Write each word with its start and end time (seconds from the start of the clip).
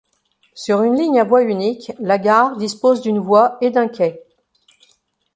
Sur 0.55 0.81
une 0.81 0.95
ligne 0.97 1.19
à 1.19 1.23
voie 1.23 1.43
unique, 1.43 1.91
la 1.99 2.17
gare 2.17 2.57
dispose 2.57 3.01
d'une 3.01 3.19
voie 3.19 3.59
et 3.61 3.69
d'un 3.69 3.87
quai. 3.87 4.19